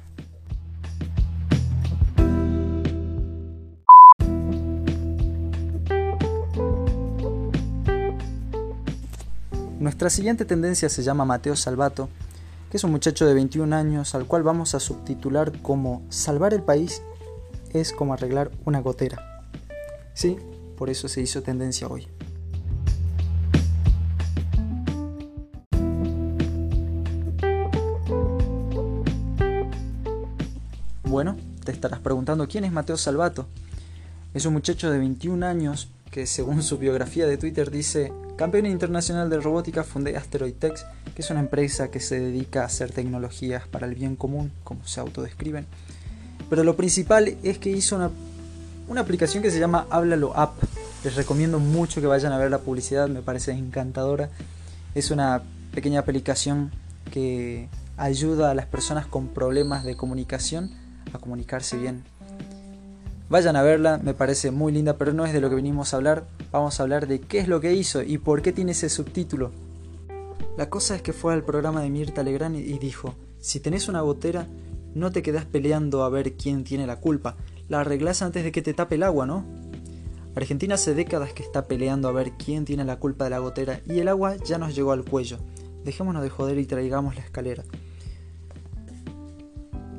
Nuestra 9.86 10.10
siguiente 10.10 10.46
tendencia 10.46 10.90
se 10.90 11.04
llama 11.04 11.26
Mateo 11.26 11.56
Salvato, 11.56 12.10
que 12.72 12.78
es 12.78 12.84
un 12.84 12.90
muchacho 12.90 13.28
de 13.28 13.36
21 13.36 13.76
años 13.76 14.16
al 14.16 14.26
cual 14.26 14.42
vamos 14.42 14.74
a 14.74 14.80
subtitular 14.80 15.62
como 15.62 16.02
Salvar 16.10 16.56
el 16.56 16.64
país 16.64 17.04
es 17.72 17.94
como 17.94 18.16
arreglar 18.16 18.50
una 18.66 18.80
gotera. 18.82 19.46
Sí, 20.16 20.38
por 20.76 20.90
eso 20.90 21.08
se 21.08 21.22
hizo 21.22 21.44
tendencia 21.44 21.88
hoy. 21.88 22.08
Bueno, 31.04 31.38
te 31.64 31.72
estarás 31.72 32.00
preguntando 32.00 32.48
quién 32.48 32.64
es 32.64 32.72
Mateo 32.72 32.98
Salvato. 32.98 33.46
Es 34.34 34.48
un 34.48 34.54
muchacho 34.54 34.90
de 34.90 34.98
21 34.98 35.46
años 35.46 35.90
que 36.10 36.26
según 36.26 36.64
su 36.64 36.80
biografía 36.80 37.28
de 37.28 37.38
Twitter 37.38 37.70
dice 37.70 38.12
campeón 38.36 38.66
internacional 38.66 39.30
de 39.30 39.40
robótica, 39.40 39.84
fundé 39.84 40.18
Asteroidtex, 40.18 40.86
que 41.16 41.22
es 41.22 41.30
una 41.30 41.40
empresa 41.40 41.90
que 41.90 42.00
se 42.00 42.20
dedica 42.20 42.62
a 42.62 42.66
hacer 42.66 42.92
tecnologías 42.92 43.68
para 43.68 43.88
el 43.88 43.96
bien 43.96 44.16
común, 44.16 44.52
como 44.64 44.86
se 44.86 45.00
autodescriben. 45.00 45.66
Pero 46.50 46.64
lo 46.64 46.76
principal 46.76 47.38
es 47.44 47.58
que 47.58 47.70
hizo 47.70 47.96
una, 47.96 48.12
una 48.88 49.02
aplicación 49.02 49.42
que 49.42 49.52
se 49.52 49.60
llama 49.60 49.88
Háblalo 49.90 50.38
App. 50.38 50.56
Les 51.04 51.16
recomiendo 51.16 51.60
mucho 51.60 52.02
que 52.02 52.08
vayan 52.08 52.34
a 52.34 52.38
ver 52.38 52.52
la 52.52 52.60
publicidad, 52.60 53.08
me 53.08 53.22
parece 53.22 53.52
encantadora. 53.52 54.30
Es 54.94 55.12
una 55.12 55.42
pequeña 55.74 56.00
aplicación 56.00 56.72
que 57.12 57.70
ayuda 57.98 58.52
a 58.52 58.56
las 58.56 58.66
personas 58.66 59.06
con 59.06 59.30
problemas 59.30 59.84
de 59.84 59.96
comunicación 59.96 60.72
a 61.14 61.20
comunicarse 61.20 61.78
bien. 61.78 62.04
Vayan 63.30 63.56
a 63.56 63.64
verla, 63.64 64.00
me 64.04 64.14
parece 64.14 64.52
muy 64.52 64.72
linda, 64.72 64.98
pero 64.98 65.14
no 65.14 65.26
es 65.26 65.34
de 65.34 65.42
lo 65.42 65.50
que 65.50 65.56
venimos 65.56 65.94
a 65.94 65.98
hablar. 65.98 66.26
Vamos 66.56 66.80
a 66.80 66.84
hablar 66.84 67.06
de 67.06 67.20
qué 67.20 67.40
es 67.40 67.50
lo 67.50 67.60
que 67.60 67.74
hizo 67.74 68.02
y 68.02 68.18
por 68.18 68.42
qué 68.42 68.54
tiene 68.54 68.72
ese 68.72 68.88
subtítulo. 68.88 69.52
La 70.56 70.70
cosa 70.70 70.96
es 70.96 71.02
que 71.02 71.12
fue 71.12 71.34
al 71.34 71.44
programa 71.44 71.82
de 71.82 71.90
Mirta 71.90 72.24
Legrand 72.24 72.56
y 72.56 72.80
dijo, 72.80 73.14
si 73.42 73.60
tenés 73.60 73.90
una 73.90 74.00
gotera, 74.00 74.48
no 74.94 75.12
te 75.12 75.22
quedás 75.22 75.44
peleando 75.44 76.06
a 76.06 76.10
ver 76.10 76.38
quién 76.38 76.64
tiene 76.64 76.88
la 76.88 77.02
culpa, 77.02 77.36
la 77.68 77.82
arreglás 77.82 78.22
antes 78.22 78.46
de 78.46 78.54
que 78.54 78.62
te 78.62 78.74
tape 78.74 78.96
el 78.96 79.04
agua, 79.04 79.26
¿no? 79.26 79.44
Argentina 80.34 80.76
hace 80.76 80.94
décadas 80.94 81.34
que 81.34 81.44
está 81.44 81.68
peleando 81.68 82.08
a 82.08 82.14
ver 82.14 82.32
quién 82.38 82.64
tiene 82.64 82.86
la 82.86 83.00
culpa 83.00 83.26
de 83.26 83.32
la 83.32 83.40
gotera 83.40 83.82
y 83.86 84.00
el 84.00 84.08
agua 84.08 84.38
ya 84.38 84.58
nos 84.58 84.74
llegó 84.74 84.94
al 84.94 85.04
cuello. 85.04 85.40
Dejémonos 85.84 86.24
de 86.24 86.30
joder 86.30 86.58
y 86.58 86.66
traigamos 86.66 87.18
la 87.18 87.22
escalera. 87.22 87.66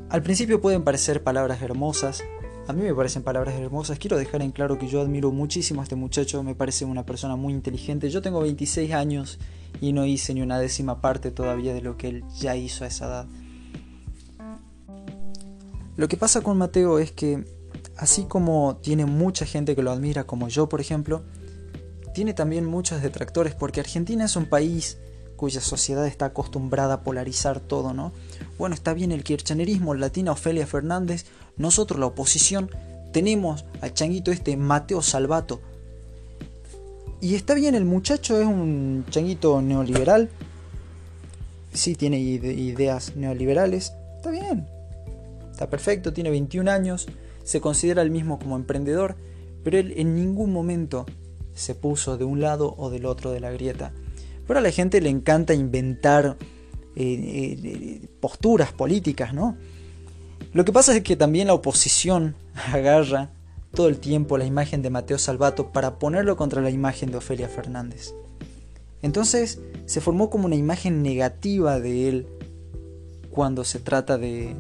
Al 0.08 0.22
principio 0.22 0.62
pueden 0.62 0.84
parecer 0.84 1.22
palabras 1.22 1.60
hermosas, 1.60 2.24
a 2.68 2.72
mí 2.72 2.82
me 2.82 2.94
parecen 2.94 3.22
palabras 3.22 3.54
hermosas. 3.54 3.98
Quiero 3.98 4.16
dejar 4.16 4.42
en 4.42 4.50
claro 4.50 4.78
que 4.78 4.88
yo 4.88 5.00
admiro 5.00 5.30
muchísimo 5.30 5.80
a 5.80 5.84
este 5.84 5.94
muchacho, 5.94 6.42
me 6.42 6.54
parece 6.54 6.84
una 6.84 7.06
persona 7.06 7.36
muy 7.36 7.52
inteligente. 7.52 8.10
Yo 8.10 8.22
tengo 8.22 8.40
26 8.40 8.92
años 8.92 9.38
y 9.80 9.92
no 9.92 10.04
hice 10.04 10.34
ni 10.34 10.42
una 10.42 10.58
décima 10.58 11.00
parte 11.00 11.30
todavía 11.30 11.74
de 11.74 11.80
lo 11.80 11.96
que 11.96 12.08
él 12.08 12.24
ya 12.38 12.56
hizo 12.56 12.84
a 12.84 12.88
esa 12.88 13.06
edad. 13.06 13.26
Lo 15.96 16.08
que 16.08 16.16
pasa 16.16 16.40
con 16.40 16.58
Mateo 16.58 16.98
es 16.98 17.12
que, 17.12 17.44
así 17.96 18.24
como 18.24 18.76
tiene 18.82 19.06
mucha 19.06 19.46
gente 19.46 19.76
que 19.76 19.82
lo 19.82 19.92
admira, 19.92 20.24
como 20.24 20.48
yo 20.48 20.68
por 20.68 20.80
ejemplo, 20.80 21.22
tiene 22.14 22.34
también 22.34 22.64
muchos 22.66 23.00
detractores, 23.00 23.54
porque 23.54 23.80
Argentina 23.80 24.24
es 24.24 24.36
un 24.36 24.46
país 24.46 24.98
cuya 25.36 25.60
sociedad 25.60 26.06
está 26.06 26.26
acostumbrada 26.26 26.94
a 26.94 27.00
polarizar 27.02 27.60
todo, 27.60 27.92
¿no? 27.92 28.12
Bueno, 28.58 28.74
está 28.74 28.94
bien 28.94 29.12
el 29.12 29.22
kirchnerismo, 29.22 29.94
latina 29.94 30.32
Ofelia 30.32 30.66
Fernández, 30.66 31.26
nosotros 31.56 31.98
la 31.98 32.06
oposición 32.06 32.70
tenemos 33.12 33.64
al 33.80 33.94
changuito 33.94 34.30
este 34.30 34.56
Mateo 34.56 35.02
Salvato. 35.02 35.60
Y 37.20 37.34
está 37.34 37.54
bien, 37.54 37.74
el 37.74 37.84
muchacho 37.84 38.38
es 38.40 38.46
un 38.46 39.06
changuito 39.08 39.62
neoliberal, 39.62 40.28
sí 41.72 41.94
tiene 41.94 42.18
ideas 42.18 43.16
neoliberales, 43.16 43.94
está 44.16 44.30
bien, 44.30 44.66
está 45.50 45.70
perfecto, 45.70 46.12
tiene 46.12 46.30
21 46.30 46.70
años, 46.70 47.06
se 47.42 47.60
considera 47.60 48.02
el 48.02 48.10
mismo 48.10 48.38
como 48.38 48.56
emprendedor, 48.56 49.16
pero 49.64 49.78
él 49.78 49.94
en 49.96 50.14
ningún 50.14 50.52
momento 50.52 51.06
se 51.54 51.74
puso 51.74 52.18
de 52.18 52.24
un 52.24 52.40
lado 52.40 52.74
o 52.76 52.90
del 52.90 53.06
otro 53.06 53.30
de 53.32 53.40
la 53.40 53.50
grieta. 53.50 53.92
Pero 54.46 54.58
a 54.58 54.62
la 54.62 54.70
gente 54.70 55.00
le 55.00 55.08
encanta 55.08 55.54
inventar 55.54 56.36
eh, 56.94 57.58
eh, 57.64 58.08
posturas 58.20 58.72
políticas, 58.72 59.32
¿no? 59.34 59.56
Lo 60.56 60.64
que 60.64 60.72
pasa 60.72 60.96
es 60.96 61.02
que 61.02 61.16
también 61.16 61.48
la 61.48 61.52
oposición 61.52 62.34
agarra 62.72 63.28
todo 63.74 63.88
el 63.88 63.98
tiempo 63.98 64.38
la 64.38 64.46
imagen 64.46 64.80
de 64.80 64.88
Mateo 64.88 65.18
Salvato 65.18 65.70
para 65.70 65.98
ponerlo 65.98 66.38
contra 66.38 66.62
la 66.62 66.70
imagen 66.70 67.10
de 67.10 67.18
Ofelia 67.18 67.46
Fernández. 67.46 68.14
Entonces 69.02 69.60
se 69.84 70.00
formó 70.00 70.30
como 70.30 70.46
una 70.46 70.56
imagen 70.56 71.02
negativa 71.02 71.78
de 71.78 72.08
él 72.08 72.26
cuando 73.28 73.64
se 73.64 73.80
trata 73.80 74.16
de, 74.16 74.56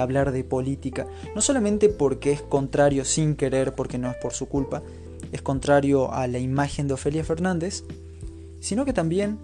hablar 0.00 0.32
de 0.32 0.42
política. 0.42 1.06
No 1.36 1.40
solamente 1.40 1.88
porque 1.88 2.32
es 2.32 2.42
contrario 2.42 3.04
sin 3.04 3.36
querer, 3.36 3.76
porque 3.76 3.96
no 3.96 4.10
es 4.10 4.16
por 4.16 4.32
su 4.32 4.48
culpa, 4.48 4.82
es 5.30 5.40
contrario 5.40 6.12
a 6.12 6.26
la 6.26 6.40
imagen 6.40 6.88
de 6.88 6.94
Ofelia 6.94 7.22
Fernández, 7.22 7.84
sino 8.58 8.84
que 8.84 8.92
también 8.92 9.38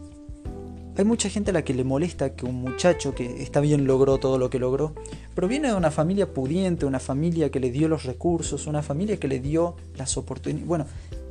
hay 0.96 1.04
mucha 1.04 1.28
gente 1.28 1.50
a 1.50 1.54
la 1.54 1.62
que 1.62 1.74
le 1.74 1.84
molesta 1.84 2.34
que 2.34 2.46
un 2.46 2.56
muchacho 2.56 3.14
que 3.14 3.42
está 3.42 3.60
bien 3.60 3.86
logró 3.86 4.18
todo 4.18 4.38
lo 4.38 4.50
que 4.50 4.58
logró, 4.58 4.94
proviene 5.34 5.68
de 5.68 5.74
una 5.74 5.90
familia 5.90 6.32
pudiente, 6.32 6.86
una 6.86 7.00
familia 7.00 7.50
que 7.50 7.60
le 7.60 7.70
dio 7.70 7.88
los 7.88 8.04
recursos, 8.04 8.66
una 8.66 8.82
familia 8.82 9.18
que 9.18 9.28
le 9.28 9.40
dio 9.40 9.76
las 9.96 10.16
oportunidades. 10.16 10.66
Bueno, 10.66 10.86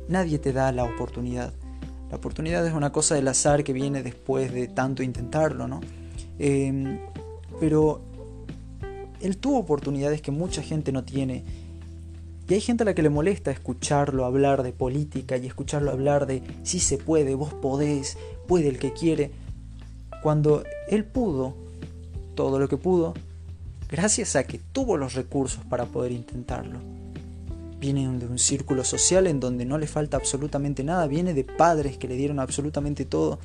nadie 0.08 0.38
te 0.38 0.52
da 0.52 0.72
la 0.72 0.84
oportunidad. 0.84 1.52
La 2.10 2.16
oportunidad 2.16 2.66
es 2.66 2.74
una 2.74 2.92
cosa 2.92 3.14
del 3.14 3.26
azar 3.28 3.64
que 3.64 3.72
viene 3.72 4.02
después 4.02 4.52
de 4.52 4.68
tanto 4.68 5.02
intentarlo, 5.02 5.66
¿no? 5.66 5.80
Em, 6.38 6.98
pero 7.60 8.02
él 9.20 9.36
tuvo 9.38 9.58
oportunidades 9.58 10.20
que 10.20 10.30
mucha 10.30 10.62
gente 10.62 10.92
no 10.92 11.04
tiene 11.04 11.44
y 12.48 12.54
hay 12.54 12.60
gente 12.60 12.82
a 12.82 12.86
la 12.86 12.94
que 12.94 13.02
le 13.02 13.08
molesta 13.08 13.50
escucharlo 13.50 14.26
hablar 14.26 14.62
de 14.62 14.72
política 14.72 15.38
y 15.38 15.46
escucharlo 15.46 15.90
hablar 15.90 16.26
de 16.26 16.42
si 16.62 16.78
se 16.78 16.98
puede, 16.98 17.34
vos 17.34 17.54
podés, 17.54 18.18
puede 18.46 18.68
el 18.68 18.78
que 18.78 18.92
quiere. 18.92 19.30
Cuando 20.22 20.62
él 20.88 21.04
pudo 21.04 21.54
todo 22.34 22.58
lo 22.58 22.68
que 22.68 22.76
pudo, 22.76 23.14
gracias 23.88 24.36
a 24.36 24.44
que 24.44 24.58
tuvo 24.58 24.96
los 24.96 25.14
recursos 25.14 25.64
para 25.64 25.86
poder 25.86 26.12
intentarlo. 26.12 26.78
Viene 27.78 28.08
de 28.18 28.26
un 28.26 28.38
círculo 28.38 28.84
social 28.84 29.26
en 29.26 29.40
donde 29.40 29.64
no 29.64 29.78
le 29.78 29.86
falta 29.86 30.16
absolutamente 30.16 30.84
nada, 30.84 31.06
viene 31.06 31.34
de 31.34 31.44
padres 31.44 31.98
que 31.98 32.08
le 32.08 32.16
dieron 32.16 32.38
absolutamente 32.38 33.04
todo. 33.04 33.38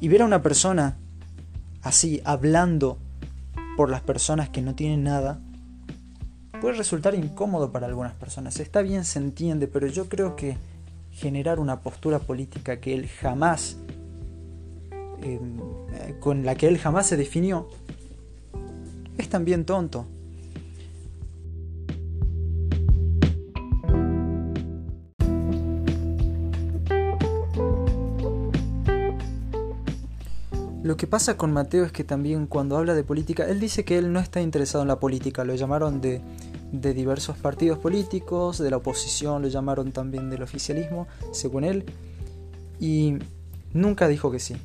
Y 0.00 0.08
ver 0.08 0.22
a 0.22 0.26
una 0.26 0.42
persona 0.42 0.96
así 1.82 2.20
hablando 2.24 2.98
por 3.76 3.90
las 3.90 4.00
personas 4.00 4.48
que 4.48 4.62
no 4.62 4.74
tienen 4.74 5.04
nada, 5.04 5.40
puede 6.60 6.76
resultar 6.76 7.14
incómodo 7.14 7.72
para 7.72 7.86
algunas 7.86 8.14
personas. 8.14 8.58
Está 8.60 8.82
bien, 8.82 9.04
se 9.04 9.18
entiende, 9.18 9.66
pero 9.66 9.86
yo 9.86 10.08
creo 10.08 10.36
que 10.36 10.56
generar 11.12 11.60
una 11.60 11.80
postura 11.80 12.18
política 12.18 12.80
que 12.80 12.94
él 12.94 13.08
jamás, 13.08 13.76
em, 15.22 15.58
con 16.20 16.44
la 16.44 16.54
que 16.54 16.66
él 16.68 16.78
jamás 16.78 17.06
se 17.06 17.16
definió, 17.16 17.68
es 19.18 19.28
también 19.28 19.64
tonto. 19.64 20.06
Lo 30.84 30.98
que 30.98 31.06
pasa 31.06 31.38
con 31.38 31.50
Mateo 31.50 31.84
es 31.84 31.92
que 31.92 32.04
también 32.04 32.46
cuando 32.46 32.76
habla 32.76 32.92
de 32.92 33.04
política, 33.04 33.48
él 33.48 33.58
dice 33.58 33.86
que 33.86 33.96
él 33.96 34.12
no 34.12 34.20
está 34.20 34.42
interesado 34.42 34.82
en 34.82 34.88
la 34.88 35.00
política, 35.00 35.42
lo 35.42 35.54
llamaron 35.54 36.02
de, 36.02 36.20
de 36.72 36.92
diversos 36.92 37.38
partidos 37.38 37.78
políticos, 37.78 38.58
de 38.58 38.70
la 38.70 38.76
oposición, 38.76 39.40
lo 39.40 39.48
llamaron 39.48 39.92
también 39.92 40.28
del 40.28 40.42
oficialismo, 40.42 41.06
según 41.32 41.64
él, 41.64 41.86
y 42.78 43.14
nunca 43.72 44.08
dijo 44.08 44.30
que 44.30 44.40
sí. 44.40 44.56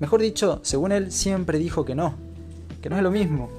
Mejor 0.00 0.20
dicho, 0.20 0.60
según 0.64 0.92
él, 0.92 1.10
siempre 1.12 1.58
dijo 1.58 1.86
que 1.86 1.94
no, 1.94 2.14
que 2.80 2.90
no 2.90 2.96
es 2.96 3.02
lo 3.02 3.10
mismo. 3.10 3.50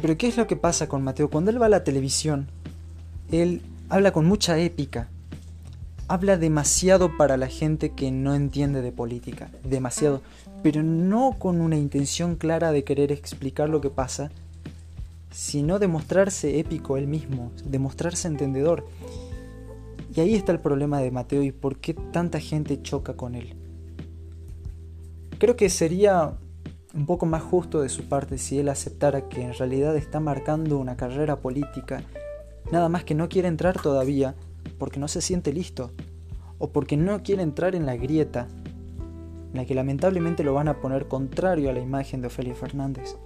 Pero 0.00 0.16
¿qué 0.18 0.26
es 0.26 0.36
lo 0.36 0.46
que 0.46 0.56
pasa 0.56 0.88
con 0.88 1.02
Mateo? 1.02 1.30
Cuando 1.30 1.50
él 1.50 1.60
va 1.60 1.66
a 1.66 1.70
la 1.70 1.84
televisión, 1.84 2.48
él 3.30 3.62
habla 3.88 4.12
con 4.12 4.26
mucha 4.26 4.58
épica, 4.58 5.08
habla 6.08 6.36
demasiado 6.36 7.16
para 7.16 7.36
la 7.36 7.46
gente 7.46 7.90
que 7.90 8.10
no 8.10 8.34
entiende 8.34 8.82
de 8.82 8.92
política, 8.92 9.50
demasiado, 9.64 10.20
pero 10.62 10.82
no 10.82 11.36
con 11.38 11.60
una 11.60 11.76
intención 11.76 12.36
clara 12.36 12.72
de 12.72 12.84
querer 12.84 13.12
explicar 13.12 13.68
lo 13.68 13.80
que 13.80 13.90
pasa, 13.90 14.30
sino 15.30 15.78
de 15.78 15.88
mostrarse 15.88 16.58
épico 16.58 16.96
él 16.96 17.06
mismo, 17.06 17.52
de 17.64 17.78
mostrarse 17.78 18.28
entendedor. 18.28 18.86
Y 20.14 20.20
ahí 20.20 20.34
está 20.34 20.52
el 20.52 20.60
problema 20.60 21.00
de 21.00 21.10
Mateo 21.10 21.42
y 21.42 21.52
por 21.52 21.76
qué 21.78 21.94
tanta 21.94 22.38
gente 22.40 22.82
choca 22.82 23.14
con 23.14 23.34
él. 23.34 23.54
Creo 25.38 25.56
que 25.56 25.70
sería 25.70 26.34
un 26.94 27.06
poco 27.06 27.26
más 27.26 27.42
justo 27.42 27.80
de 27.80 27.88
su 27.88 28.04
parte 28.04 28.38
si 28.38 28.58
él 28.58 28.68
aceptara 28.68 29.28
que 29.28 29.42
en 29.42 29.54
realidad 29.54 29.96
está 29.96 30.20
marcando 30.20 30.78
una 30.78 30.96
carrera 30.96 31.36
política, 31.36 32.02
nada 32.70 32.88
más 32.88 33.04
que 33.04 33.14
no 33.14 33.28
quiere 33.28 33.48
entrar 33.48 33.80
todavía 33.80 34.34
porque 34.78 35.00
no 35.00 35.08
se 35.08 35.20
siente 35.20 35.52
listo, 35.52 35.90
o 36.58 36.70
porque 36.70 36.96
no 36.96 37.22
quiere 37.22 37.42
entrar 37.42 37.74
en 37.74 37.86
la 37.86 37.96
grieta, 37.96 38.46
en 39.52 39.56
la 39.56 39.64
que 39.64 39.74
lamentablemente 39.74 40.44
lo 40.44 40.54
van 40.54 40.68
a 40.68 40.80
poner 40.80 41.08
contrario 41.08 41.70
a 41.70 41.72
la 41.72 41.80
imagen 41.80 42.20
de 42.20 42.28
Ofelia 42.28 42.54
Fernández. 42.54 43.16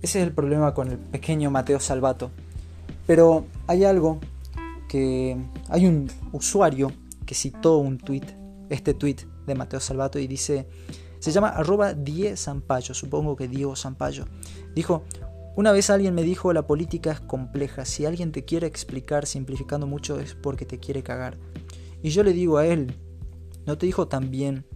Ese 0.00 0.20
es 0.20 0.26
el 0.26 0.32
problema 0.32 0.74
con 0.74 0.88
el 0.88 0.98
pequeño 0.98 1.50
Mateo 1.50 1.78
Salvato. 1.78 2.30
Pero 3.06 3.44
hay 3.66 3.84
algo 3.84 4.18
que 4.88 5.36
hay 5.68 5.86
un 5.86 6.10
usuario 6.32 6.90
que 7.24 7.34
citó 7.34 7.78
un 7.78 7.98
tweet, 7.98 8.26
este 8.68 8.94
tweet 8.94 9.16
de 9.46 9.54
Mateo 9.54 9.80
Salvato 9.80 10.18
y 10.18 10.26
dice, 10.26 10.66
se 11.22 11.30
llama 11.30 11.50
arroba 11.50 11.94
Die 11.94 12.34
supongo 12.36 13.36
que 13.36 13.46
Diego 13.46 13.76
Sampaio. 13.76 14.26
Dijo, 14.74 15.04
Una 15.54 15.70
vez 15.70 15.88
alguien 15.88 16.16
me 16.16 16.24
dijo 16.24 16.52
la 16.52 16.66
política 16.66 17.12
es 17.12 17.20
compleja, 17.20 17.84
si 17.84 18.04
alguien 18.04 18.32
te 18.32 18.44
quiere 18.44 18.66
explicar 18.66 19.26
simplificando 19.26 19.86
mucho 19.86 20.18
es 20.18 20.34
porque 20.34 20.66
te 20.66 20.80
quiere 20.80 21.04
cagar. 21.04 21.38
Y 22.02 22.10
yo 22.10 22.24
le 22.24 22.32
digo 22.32 22.58
a 22.58 22.66
él, 22.66 22.96
¿no 23.66 23.78
te 23.78 23.86
dijo 23.86 24.08
también 24.08 24.66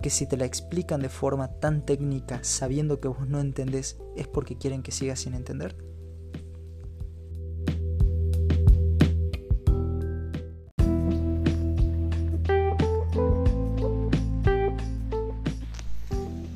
que 0.00 0.10
si 0.10 0.28
te 0.28 0.36
la 0.36 0.44
explican 0.44 1.00
de 1.00 1.08
forma 1.08 1.48
tan 1.48 1.84
técnica 1.84 2.44
sabiendo 2.44 3.00
que 3.00 3.08
vos 3.08 3.26
no 3.26 3.40
entendés 3.40 3.98
es 4.14 4.28
porque 4.28 4.56
quieren 4.56 4.84
que 4.84 4.92
sigas 4.92 5.18
sin 5.18 5.34
entender? 5.34 5.74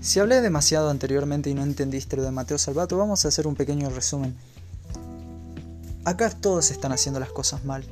Si 0.08 0.20
hablé 0.20 0.40
demasiado 0.40 0.88
anteriormente 0.88 1.50
y 1.50 1.54
no 1.54 1.62
entendiste 1.62 2.16
lo 2.16 2.22
de 2.22 2.30
Mateo 2.30 2.56
Salvato, 2.56 2.96
vamos 2.96 3.22
a 3.22 3.28
hacer 3.28 3.46
un 3.46 3.54
pequeño 3.54 3.90
resumen. 3.90 4.34
Acá 6.06 6.30
todos 6.30 6.70
están 6.70 6.92
haciendo 6.92 7.20
las 7.20 7.28
cosas 7.28 7.66
mal. 7.66 7.84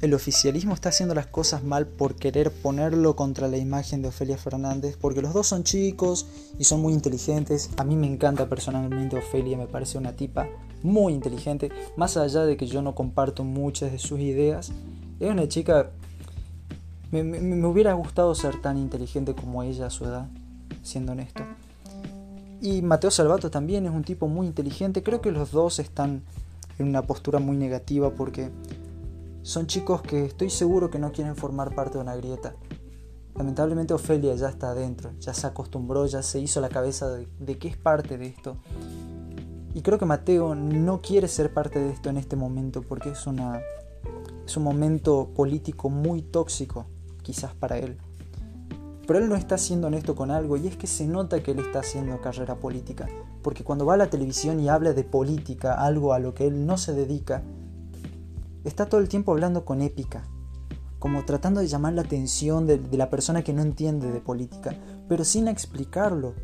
El 0.00 0.14
oficialismo 0.14 0.74
está 0.74 0.88
haciendo 0.88 1.14
las 1.14 1.28
cosas 1.28 1.62
mal 1.62 1.86
por 1.86 2.16
querer 2.16 2.50
ponerlo 2.50 3.14
contra 3.14 3.46
la 3.46 3.56
imagen 3.56 4.02
de 4.02 4.08
Ofelia 4.08 4.36
Fernández, 4.36 4.96
porque 5.00 5.22
los 5.22 5.32
dos 5.32 5.46
son 5.46 5.62
chicos 5.62 6.26
y 6.58 6.64
son 6.64 6.82
muy 6.82 6.92
inteligentes. 6.92 7.70
A 7.76 7.84
mí 7.84 7.94
me 7.94 8.08
encanta 8.08 8.48
personalmente 8.48 9.16
Ofelia, 9.16 9.56
me 9.56 9.68
parece 9.68 9.98
una 9.98 10.16
tipa 10.16 10.48
muy 10.82 11.12
inteligente, 11.12 11.70
más 11.94 12.16
allá 12.16 12.44
de 12.44 12.56
que 12.56 12.66
yo 12.66 12.82
no 12.82 12.96
comparto 12.96 13.44
muchas 13.44 13.92
de 13.92 14.00
sus 14.00 14.18
ideas. 14.18 14.72
Es 15.20 15.30
una 15.30 15.46
chica... 15.46 15.90
Me, 17.12 17.22
me 17.22 17.64
hubiera 17.64 17.92
gustado 17.92 18.34
ser 18.34 18.60
tan 18.60 18.76
inteligente 18.76 19.36
como 19.36 19.62
ella 19.62 19.86
a 19.86 19.90
su 19.90 20.04
edad 20.04 20.26
siendo 20.82 21.12
honesto. 21.12 21.42
Y 22.60 22.82
Mateo 22.82 23.10
Salvato 23.10 23.50
también 23.50 23.86
es 23.86 23.92
un 23.92 24.04
tipo 24.04 24.28
muy 24.28 24.46
inteligente. 24.46 25.02
Creo 25.02 25.20
que 25.20 25.32
los 25.32 25.50
dos 25.50 25.78
están 25.78 26.22
en 26.78 26.88
una 26.88 27.02
postura 27.02 27.38
muy 27.38 27.56
negativa 27.56 28.10
porque 28.10 28.50
son 29.42 29.66
chicos 29.66 30.02
que 30.02 30.24
estoy 30.24 30.50
seguro 30.50 30.90
que 30.90 30.98
no 30.98 31.10
quieren 31.10 31.34
formar 31.34 31.74
parte 31.74 31.94
de 31.94 32.04
una 32.04 32.14
grieta. 32.14 32.54
Lamentablemente 33.34 33.94
Ofelia 33.94 34.34
ya 34.36 34.48
está 34.48 34.70
adentro, 34.70 35.10
ya 35.18 35.34
se 35.34 35.46
acostumbró, 35.46 36.06
ya 36.06 36.22
se 36.22 36.38
hizo 36.38 36.60
la 36.60 36.68
cabeza 36.68 37.08
de, 37.08 37.26
de 37.40 37.58
que 37.58 37.68
es 37.68 37.76
parte 37.76 38.18
de 38.18 38.26
esto. 38.26 38.56
Y 39.74 39.80
creo 39.80 39.98
que 39.98 40.04
Mateo 40.04 40.54
no 40.54 41.00
quiere 41.00 41.28
ser 41.28 41.52
parte 41.52 41.80
de 41.80 41.90
esto 41.90 42.10
en 42.10 42.18
este 42.18 42.36
momento 42.36 42.82
porque 42.82 43.10
es, 43.10 43.26
una, 43.26 43.60
es 44.46 44.56
un 44.56 44.64
momento 44.64 45.30
político 45.34 45.88
muy 45.88 46.20
tóxico, 46.22 46.86
quizás 47.22 47.54
para 47.54 47.78
él. 47.78 47.98
Pero 49.06 49.18
él 49.18 49.28
no 49.28 49.34
está 49.34 49.58
siendo 49.58 49.88
honesto 49.88 50.14
con 50.14 50.30
algo 50.30 50.56
y 50.56 50.68
es 50.68 50.76
que 50.76 50.86
se 50.86 51.06
nota 51.06 51.42
que 51.42 51.50
él 51.50 51.58
está 51.58 51.80
haciendo 51.80 52.20
carrera 52.20 52.56
política. 52.56 53.08
Porque 53.42 53.64
cuando 53.64 53.84
va 53.84 53.94
a 53.94 53.98
la 53.98 54.10
televisión 54.10 54.60
y 54.60 54.68
habla 54.68 54.92
de 54.92 55.04
política, 55.04 55.74
algo 55.74 56.12
a 56.12 56.20
lo 56.20 56.34
que 56.34 56.46
él 56.46 56.66
no 56.66 56.78
se 56.78 56.92
dedica, 56.92 57.42
está 58.64 58.86
todo 58.86 59.00
el 59.00 59.08
tiempo 59.08 59.32
hablando 59.32 59.64
con 59.64 59.82
épica. 59.82 60.22
Como 61.00 61.24
tratando 61.24 61.60
de 61.60 61.66
llamar 61.66 61.94
la 61.94 62.02
atención 62.02 62.66
de, 62.66 62.80
la 62.92 63.10
persona 63.10 63.42
que 63.42 63.52
no 63.52 63.62
entiende 63.62 64.12
de 64.12 64.20
política, 64.20 64.76
pero 65.08 65.24
sin 65.24 65.48
explicarlo. 65.48 66.34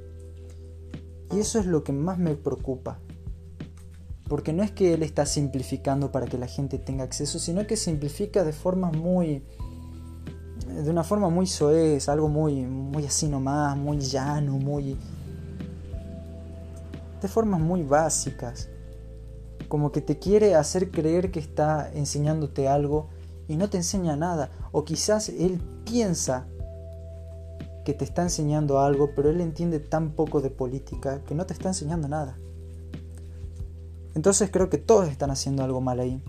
Y 1.33 1.39
eso 1.39 1.61
es 1.61 1.67
lo 1.67 1.85
que 1.85 1.93
más 1.93 2.19
me 2.19 2.35
preocupa. 2.35 2.99
Porque 4.29 4.53
no 4.53 4.65
es 4.65 4.73
que 4.73 4.95
él 4.95 5.05
está 5.05 5.27
simplificando 5.27 6.11
para 6.11 6.27
que 6.27 6.39
la 6.39 6.49
gente 6.49 6.79
tenga 6.79 7.05
acceso, 7.05 7.39
sino 7.39 7.67
que 7.69 7.77
simplifica 7.77 8.43
de 8.43 8.53
forma 8.53 8.91
muy 8.91 9.45
de 10.83 10.91
una 10.91 11.03
forma 11.03 11.29
muy 11.29 11.47
soez, 11.47 12.09
algo 12.09 12.29
muy, 12.29 12.65
muy 12.65 13.05
así 13.05 13.27
nomás, 13.27 13.77
muy 13.77 13.99
llano, 13.99 14.53
muy... 14.53 14.97
de 17.21 17.29
formas 17.29 17.61
muy 17.61 17.83
básicas. 17.83 18.69
Como 19.69 19.91
que 19.93 20.01
te 20.01 20.19
quiere 20.19 20.55
hacer 20.55 20.91
creer 20.91 21.31
que 21.31 21.41
está 21.41 21.91
enseñándote 21.93 22.69
algo 22.69 23.09
y 23.49 23.57
no 23.57 23.69
te 23.69 23.77
enseña 23.77 24.17
nada. 24.17 24.51
O 24.73 24.85
quizás 24.85 25.29
él 25.29 25.61
piensa 25.85 26.47
que 27.85 27.93
te 27.93 28.05
está 28.05 28.23
enseñando 28.23 28.81
algo, 28.81 29.11
pero 29.17 29.31
él 29.31 29.41
entiende 29.41 29.81
tan 29.81 30.13
poco 30.13 30.41
de 30.41 30.51
política 30.51 31.23
que 31.25 31.35
no 31.35 31.45
te 31.45 31.55
está 31.55 31.69
enseñando 31.69 32.07
nada. 32.07 32.37
Entonces 34.15 34.51
creo 34.51 34.71
que 34.71 34.79
todos 34.79 35.09
están 35.09 35.31
haciendo 35.31 35.65
algo 35.65 35.81
mal 35.81 35.99
ahí. 35.99 36.23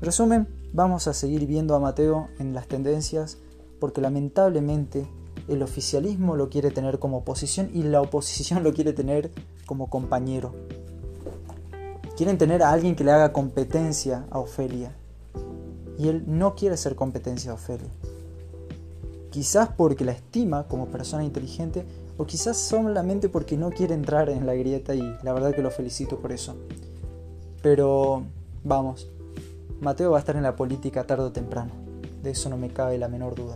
resumen, 0.00 0.46
vamos 0.72 1.08
a 1.08 1.14
seguir 1.14 1.46
viendo 1.46 1.74
a 1.74 1.80
Mateo 1.80 2.28
en 2.38 2.52
las 2.52 2.68
tendencias 2.68 3.38
porque 3.78 4.00
lamentablemente 4.00 5.06
el 5.48 5.62
oficialismo 5.62 6.36
lo 6.36 6.50
quiere 6.50 6.70
tener 6.70 6.98
como 6.98 7.18
oposición 7.18 7.70
y 7.72 7.82
la 7.82 8.00
oposición 8.00 8.62
lo 8.64 8.72
quiere 8.72 8.92
tener 8.92 9.30
como 9.66 9.88
compañero. 9.88 10.54
Quieren 12.16 12.38
tener 12.38 12.62
a 12.62 12.72
alguien 12.72 12.96
que 12.96 13.04
le 13.04 13.12
haga 13.12 13.32
competencia 13.32 14.26
a 14.30 14.40
Ofelia. 14.40 14.92
Y 15.98 16.08
él 16.08 16.24
no 16.26 16.54
quiere 16.54 16.76
ser 16.76 16.96
competencia 16.96 17.52
a 17.52 17.54
Ofelia. 17.54 17.88
Quizás 19.30 19.68
porque 19.76 20.04
la 20.04 20.12
estima 20.12 20.66
como 20.66 20.88
persona 20.88 21.22
inteligente 21.22 21.84
o 22.16 22.26
quizás 22.26 22.56
solamente 22.56 23.28
porque 23.28 23.56
no 23.56 23.70
quiere 23.70 23.94
entrar 23.94 24.28
en 24.30 24.46
la 24.46 24.54
grieta 24.54 24.94
y 24.94 25.16
la 25.22 25.32
verdad 25.32 25.54
que 25.54 25.62
lo 25.62 25.70
felicito 25.70 26.18
por 26.18 26.32
eso. 26.32 26.56
Pero 27.62 28.24
vamos, 28.64 29.08
Mateo 29.80 30.10
va 30.10 30.16
a 30.16 30.20
estar 30.20 30.36
en 30.36 30.42
la 30.42 30.56
política 30.56 31.04
tarde 31.04 31.24
o 31.24 31.32
temprano. 31.32 31.72
De 32.22 32.30
eso 32.30 32.48
no 32.48 32.56
me 32.56 32.70
cabe 32.70 32.98
la 32.98 33.08
menor 33.08 33.36
duda. 33.36 33.54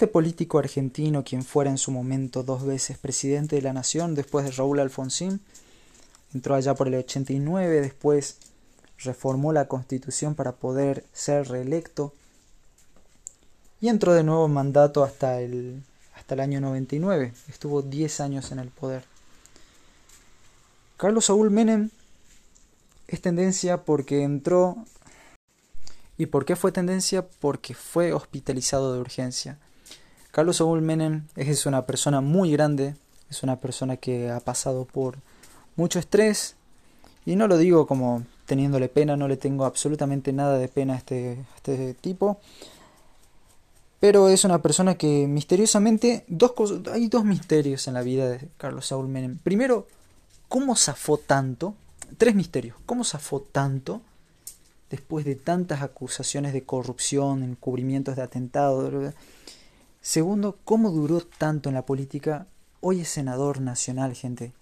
Este 0.00 0.06
político 0.06 0.58
argentino, 0.58 1.24
quien 1.24 1.44
fuera 1.44 1.70
en 1.70 1.76
su 1.76 1.90
momento 1.90 2.42
dos 2.42 2.64
veces 2.64 2.96
presidente 2.96 3.56
de 3.56 3.62
la 3.62 3.74
nación 3.74 4.14
después 4.14 4.46
de 4.46 4.52
Raúl 4.52 4.80
Alfonsín, 4.80 5.40
entró 6.32 6.54
allá 6.54 6.74
por 6.74 6.88
el 6.88 6.94
89, 6.94 7.82
después 7.82 8.38
reformó 8.98 9.52
la 9.52 9.68
constitución 9.68 10.34
para 10.34 10.52
poder 10.52 11.04
ser 11.12 11.48
reelecto 11.48 12.14
y 13.80 13.88
entró 13.88 14.14
de 14.14 14.22
nuevo 14.22 14.46
en 14.46 14.52
mandato 14.52 15.04
hasta 15.04 15.40
el, 15.40 15.82
hasta 16.14 16.34
el 16.34 16.40
año 16.40 16.60
99. 16.60 17.32
Estuvo 17.48 17.82
10 17.82 18.20
años 18.20 18.52
en 18.52 18.58
el 18.58 18.68
poder. 18.68 19.04
Carlos 20.96 21.26
Saúl 21.26 21.50
Menem 21.50 21.90
es 23.08 23.20
tendencia 23.20 23.84
porque 23.84 24.22
entró 24.22 24.76
¿Y 26.20 26.26
por 26.26 26.44
qué 26.44 26.54
fue 26.54 26.70
tendencia? 26.70 27.26
Porque 27.26 27.72
fue 27.72 28.12
hospitalizado 28.12 28.92
de 28.92 29.00
urgencia. 29.00 29.56
Carlos 30.32 30.58
Saúl 30.58 30.82
Menem 30.82 31.22
es 31.34 31.64
una 31.64 31.86
persona 31.86 32.20
muy 32.20 32.52
grande, 32.52 32.94
es 33.30 33.42
una 33.42 33.56
persona 33.56 33.96
que 33.96 34.28
ha 34.28 34.38
pasado 34.40 34.84
por 34.84 35.16
mucho 35.76 35.98
estrés 35.98 36.56
y 37.24 37.36
no 37.36 37.48
lo 37.48 37.56
digo 37.56 37.86
como 37.86 38.22
teniéndole 38.44 38.90
pena, 38.90 39.16
no 39.16 39.28
le 39.28 39.38
tengo 39.38 39.64
absolutamente 39.64 40.34
nada 40.34 40.58
de 40.58 40.68
pena 40.68 40.92
a 40.92 40.96
este, 40.98 41.38
este 41.56 41.94
tipo. 41.94 42.38
Pero 43.98 44.28
es 44.28 44.44
una 44.44 44.60
persona 44.60 44.96
que 44.96 45.26
misteriosamente, 45.26 46.26
dos 46.28 46.52
hay 46.92 47.08
dos 47.08 47.24
misterios 47.24 47.88
en 47.88 47.94
la 47.94 48.02
vida 48.02 48.28
de 48.28 48.46
Carlos 48.58 48.88
Saúl 48.88 49.08
Menem. 49.08 49.38
Primero, 49.38 49.86
¿cómo 50.50 50.76
zafó 50.76 51.16
tanto? 51.16 51.74
Tres 52.18 52.34
misterios. 52.34 52.76
¿Cómo 52.84 53.04
zafó 53.04 53.40
tanto 53.40 54.02
después 54.90 55.24
de 55.24 55.36
tantas 55.36 55.82
acusaciones 55.82 56.52
de 56.52 56.64
corrupción, 56.64 57.42
encubrimientos 57.42 58.16
de 58.16 58.22
atentado? 58.22 59.12
Segundo, 60.02 60.58
¿cómo 60.64 60.90
duró 60.90 61.20
tanto 61.20 61.68
en 61.68 61.76
la 61.76 61.86
política? 61.86 62.46
Hoy 62.80 63.00
es 63.00 63.08
senador 63.08 63.60
nacional, 63.60 64.14
gente. 64.14 64.52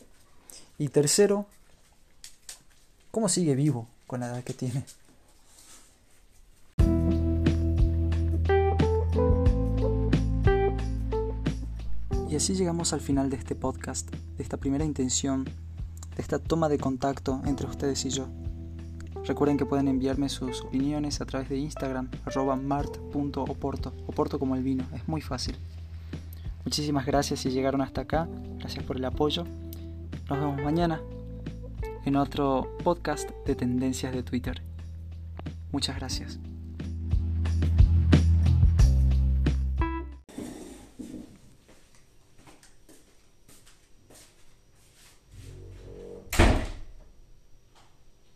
Y 0.76 0.88
tercero, 0.88 1.46
¿cómo 3.10 3.28
sigue 3.28 3.54
vivo 3.54 3.88
con 4.06 4.20
la 4.20 4.26
edad 4.28 4.44
que 4.44 4.54
tiene? 4.54 4.84
Y 12.28 12.36
así 12.36 12.54
llegamos 12.54 12.92
al 12.92 13.00
final 13.00 13.30
de 13.30 13.36
este 13.36 13.54
podcast, 13.54 14.10
de 14.10 14.42
esta 14.42 14.58
primera 14.58 14.84
intención, 14.84 15.44
de 15.44 16.22
esta 16.22 16.38
toma 16.38 16.68
de 16.68 16.78
contacto 16.78 17.40
entre 17.46 17.66
ustedes 17.66 18.04
y 18.04 18.10
yo. 18.10 18.28
Recuerden 19.26 19.56
que 19.56 19.66
pueden 19.66 19.88
enviarme 19.88 20.28
sus 20.28 20.62
opiniones 20.62 21.20
a 21.20 21.26
través 21.26 21.48
de 21.48 21.58
Instagram, 21.58 22.08
arroba 22.24 22.56
mart.oporto, 22.56 23.92
oporto 24.06 24.38
como 24.38 24.54
el 24.54 24.62
vino, 24.62 24.84
es 24.94 25.06
muy 25.06 25.20
fácil. 25.20 25.56
Muchísimas 26.64 27.06
gracias 27.06 27.40
si 27.40 27.50
llegaron 27.50 27.80
hasta 27.80 28.02
acá, 28.02 28.28
gracias 28.58 28.84
por 28.84 28.96
el 28.96 29.04
apoyo. 29.04 29.44
Nos 30.28 30.38
vemos 30.38 30.62
mañana 30.62 31.00
en 32.04 32.16
otro 32.16 32.76
podcast 32.84 33.30
de 33.46 33.54
tendencias 33.54 34.14
de 34.14 34.22
Twitter. 34.22 34.62
Muchas 35.72 35.96
gracias. 35.96 36.38